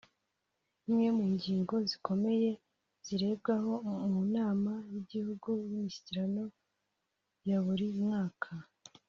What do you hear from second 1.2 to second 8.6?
ngingo zikomeye zirebwaho mu Nama y’Igihugu y’Umushyikirano ya buri mwaka